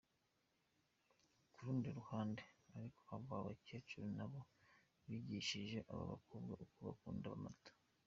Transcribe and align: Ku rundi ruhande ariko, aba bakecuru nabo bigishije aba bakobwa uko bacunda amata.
Ku 1.53 1.57
rundi 1.65 1.87
ruhande 1.97 2.43
ariko, 2.75 2.99
aba 3.17 3.37
bakecuru 3.47 4.07
nabo 4.17 4.41
bigishije 5.09 5.77
aba 5.91 6.03
bakobwa 6.13 6.53
uko 6.65 6.77
bacunda 6.89 7.29
amata. 7.37 7.71